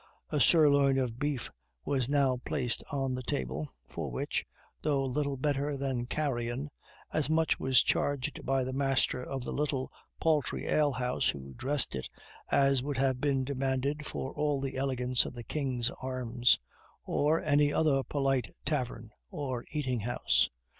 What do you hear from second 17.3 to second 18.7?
any other polite